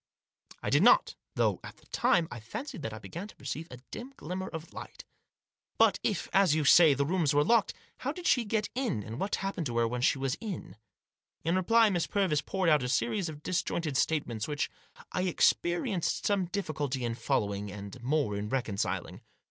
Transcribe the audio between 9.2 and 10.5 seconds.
happened to her when she was